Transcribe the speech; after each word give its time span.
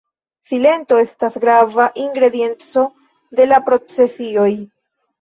Silento 0.51 0.97
estas 1.01 1.37
grava 1.43 1.87
ingredienco 2.05 2.89
de 3.41 3.49
la 3.55 3.63
procesioj. 3.71 4.53